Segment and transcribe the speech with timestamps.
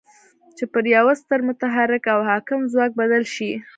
[0.57, 3.51] چې پر يوه ستر متحرک او حاکم ځواک بدل شي.